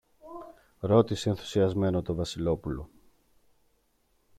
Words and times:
ρώτησε 0.79 1.29
ενθουσιασμένο 1.29 2.01
το 2.01 2.15
Βασιλόπουλο. 2.15 2.89